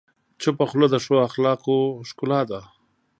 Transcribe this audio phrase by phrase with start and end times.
[0.41, 2.61] چپه خوله، د ښه اخلاقو ښکلا ده.